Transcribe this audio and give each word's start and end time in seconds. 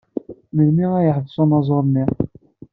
Melmi 0.55 0.85
ay 0.97 1.05
yeḥbes 1.07 1.35
unẓar-nni? 1.41 2.05